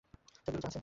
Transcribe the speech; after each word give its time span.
ছবিতে 0.35 0.51
কিছু 0.55 0.67
আছে? 0.69 0.79